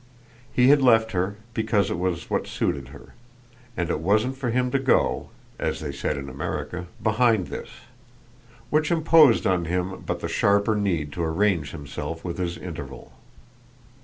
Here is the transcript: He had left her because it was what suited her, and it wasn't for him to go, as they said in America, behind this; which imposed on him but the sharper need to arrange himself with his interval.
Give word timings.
He 0.51 0.69
had 0.69 0.81
left 0.81 1.11
her 1.11 1.35
because 1.53 1.91
it 1.91 1.99
was 1.99 2.27
what 2.27 2.47
suited 2.47 2.87
her, 2.87 3.13
and 3.77 3.91
it 3.91 3.99
wasn't 3.99 4.35
for 4.35 4.49
him 4.49 4.71
to 4.71 4.79
go, 4.79 5.29
as 5.59 5.79
they 5.79 5.91
said 5.91 6.17
in 6.17 6.27
America, 6.27 6.87
behind 7.03 7.49
this; 7.49 7.69
which 8.71 8.89
imposed 8.89 9.45
on 9.45 9.65
him 9.65 10.01
but 10.03 10.19
the 10.19 10.27
sharper 10.27 10.75
need 10.75 11.11
to 11.11 11.23
arrange 11.23 11.69
himself 11.69 12.25
with 12.25 12.39
his 12.39 12.57
interval. 12.57 13.13